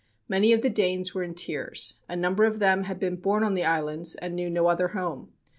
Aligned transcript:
Many 0.27 0.51
of 0.51 0.63
the 0.63 0.69
Danes 0.71 1.13
were 1.13 1.21
in 1.21 1.35
tears. 1.35 1.99
A 2.09 2.15
number 2.15 2.45
of 2.45 2.57
them 2.57 2.85
had 2.85 2.99
been 2.99 3.17
born 3.17 3.43
on 3.43 3.53
the 3.53 3.65
islands 3.65 4.15
and 4.15 4.35
knew 4.35 4.49
no 4.49 4.65
other 4.65 4.87
home. 4.87 5.31